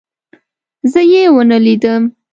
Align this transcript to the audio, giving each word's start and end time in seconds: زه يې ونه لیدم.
زه 0.91 1.01
يې 1.11 1.23
ونه 1.35 1.57
لیدم. 1.65 2.03